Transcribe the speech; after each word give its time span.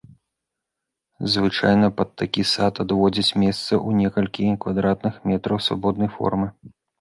Звычайна 1.33 1.87
пад 1.99 2.09
такі 2.21 2.45
сад 2.53 2.73
адводзяць 2.85 3.35
месца 3.43 3.73
ў 3.87 3.99
некалькі 4.01 4.49
квадратных 4.65 5.21
метраў 5.31 5.63
свабоднай 5.69 6.09
формы. 6.17 6.47